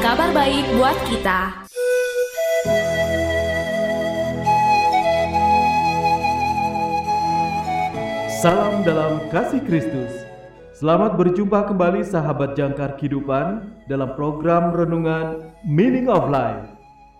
[0.00, 1.40] kabar baik buat kita
[8.42, 10.10] Salam dalam kasih Kristus.
[10.74, 16.66] Selamat berjumpa kembali sahabat jangkar kehidupan dalam program renungan Meaning of Life.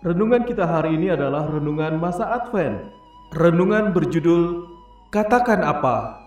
[0.03, 2.91] Renungan kita hari ini adalah renungan masa Advent.
[3.39, 4.67] Renungan berjudul
[5.15, 6.19] Katakan Apa?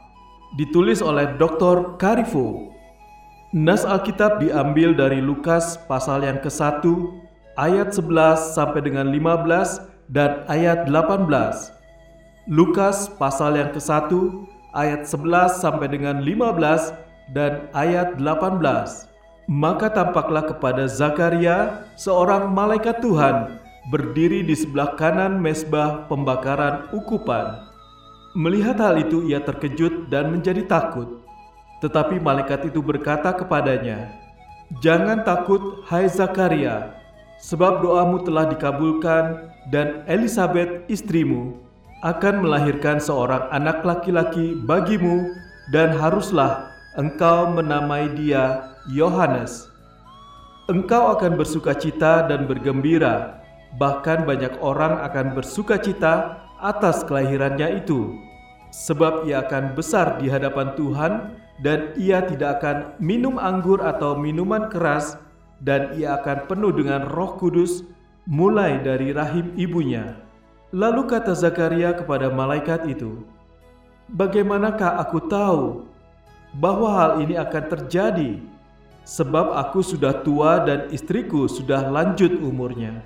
[0.56, 2.00] Ditulis oleh Dr.
[2.00, 2.75] Karifo.
[3.56, 6.84] Nas Alkitab diambil dari Lukas pasal yang ke-1
[7.56, 11.24] ayat 11 sampai dengan 15 dan ayat 18.
[12.52, 14.12] Lukas pasal yang ke-1
[14.76, 18.60] ayat 11 sampai dengan 15 dan ayat 18.
[19.48, 23.56] Maka tampaklah kepada Zakaria seorang malaikat Tuhan
[23.88, 27.56] berdiri di sebelah kanan mesbah pembakaran ukupan.
[28.36, 31.24] Melihat hal itu ia terkejut dan menjadi takut.
[31.86, 34.10] Tetapi malaikat itu berkata kepadanya,
[34.82, 36.98] "Jangan takut, hai Zakaria,
[37.38, 41.62] sebab doamu telah dikabulkan dan Elisabet istrimu
[42.02, 45.30] akan melahirkan seorang anak laki-laki bagimu
[45.70, 49.70] dan haruslah engkau menamai dia Yohanes.
[50.66, 53.38] Engkau akan bersukacita dan bergembira,
[53.78, 58.18] bahkan banyak orang akan bersukacita atas kelahirannya itu,
[58.74, 61.12] sebab ia akan besar di hadapan Tuhan
[61.64, 65.16] dan ia tidak akan minum anggur atau minuman keras
[65.64, 67.86] dan ia akan penuh dengan roh kudus
[68.28, 70.20] mulai dari rahim ibunya.
[70.74, 73.24] Lalu kata Zakaria kepada malaikat itu,
[74.06, 75.90] Bagaimanakah aku tahu
[76.62, 78.38] bahwa hal ini akan terjadi?
[79.02, 83.02] Sebab aku sudah tua dan istriku sudah lanjut umurnya.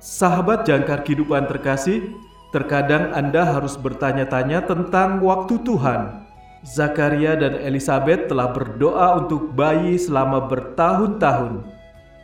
[0.00, 2.16] Sahabat jangkar kehidupan terkasih,
[2.52, 6.21] terkadang Anda harus bertanya-tanya tentang waktu Tuhan.
[6.62, 11.66] Zakaria dan Elizabeth telah berdoa untuk bayi selama bertahun-tahun.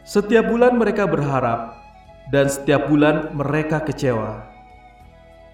[0.06, 1.74] Setiap bulan mereka berharap,
[2.30, 4.46] dan setiap bulan mereka kecewa.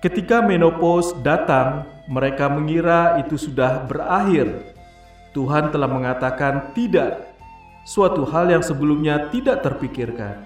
[0.04, 4.76] Ketika menopause datang, mereka mengira itu sudah berakhir.
[5.32, 7.24] Tuhan telah mengatakan tidak,
[7.88, 10.44] suatu hal yang sebelumnya tidak terpikirkan.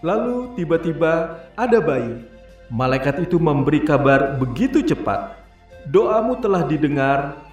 [0.00, 2.24] Lalu tiba-tiba ada bayi.
[2.72, 5.36] Malaikat itu memberi kabar begitu cepat.
[5.86, 7.45] Doamu telah didengar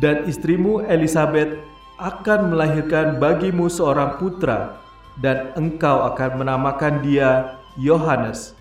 [0.00, 1.58] dan istrimu Elizabeth
[2.00, 4.80] akan melahirkan bagimu seorang putra
[5.20, 8.56] dan engkau akan menamakan dia Yohanes.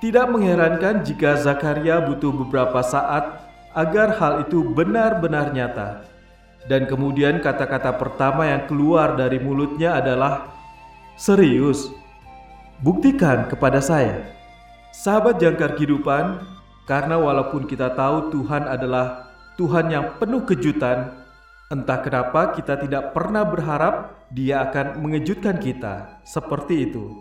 [0.00, 6.08] Tidak mengherankan jika Zakaria butuh beberapa saat agar hal itu benar-benar nyata.
[6.66, 10.54] Dan kemudian kata-kata pertama yang keluar dari mulutnya adalah
[11.18, 11.92] Serius,
[12.80, 14.32] buktikan kepada saya.
[14.90, 16.40] Sahabat jangkar kehidupan,
[16.88, 21.12] karena walaupun kita tahu Tuhan adalah Tuhan yang penuh kejutan,
[21.68, 27.20] entah kenapa kita tidak pernah berharap Dia akan mengejutkan kita seperti itu.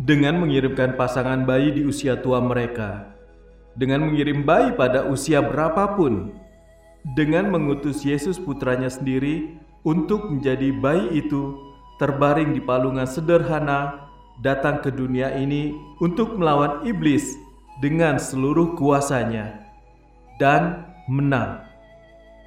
[0.00, 3.12] Dengan mengirimkan pasangan bayi di usia tua mereka,
[3.76, 6.32] dengan mengirim bayi pada usia berapapun,
[7.12, 11.56] dengan mengutus Yesus putranya sendiri untuk menjadi bayi itu
[12.00, 14.08] terbaring di palungan sederhana
[14.40, 17.36] datang ke dunia ini untuk melawan iblis
[17.84, 19.68] dengan seluruh kuasanya.
[20.40, 21.66] Dan menang.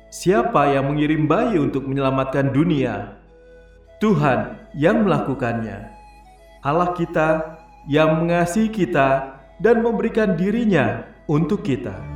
[0.08, 3.20] Siapa yang mengirim bayi untuk menyelamatkan dunia?
[4.00, 5.92] Tuhan yang melakukannya.
[6.64, 7.60] Allah kita
[7.92, 12.13] yang mengasihi kita dan memberikan dirinya untuk kita.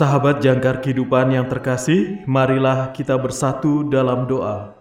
[0.00, 4.72] Sahabat jangkar kehidupan yang terkasih, marilah kita bersatu dalam doa.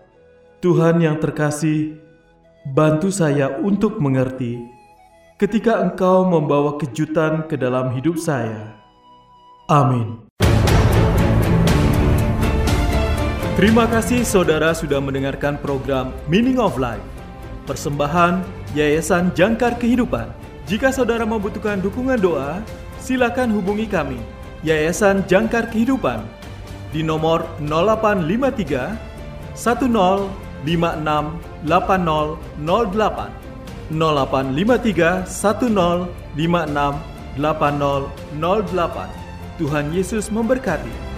[0.63, 1.99] Tuhan yang terkasih,
[2.71, 4.63] bantu saya untuk mengerti
[5.35, 8.79] ketika Engkau membawa kejutan ke dalam hidup saya.
[9.67, 10.23] Amin.
[13.59, 17.03] Terima kasih saudara sudah mendengarkan program Meaning of Life.
[17.67, 18.39] Persembahan
[18.71, 20.31] Yayasan Jangkar Kehidupan.
[20.63, 22.63] Jika saudara membutuhkan dukungan doa,
[23.03, 26.20] silakan hubungi kami Yayasan Jangkar Kehidupan
[26.92, 33.39] di nomor 0853 1056 8008
[33.89, 37.00] 0853 1056
[37.39, 39.08] 8008
[39.60, 41.09] Tuhan Yesus memberkati.